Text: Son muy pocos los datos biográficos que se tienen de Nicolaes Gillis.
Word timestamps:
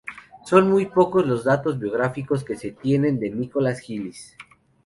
Son 0.45 0.67
muy 0.67 0.87
pocos 0.87 1.27
los 1.27 1.43
datos 1.43 1.77
biográficos 1.77 2.43
que 2.43 2.55
se 2.57 2.71
tienen 2.71 3.19
de 3.19 3.29
Nicolaes 3.29 3.81
Gillis. 3.81 4.35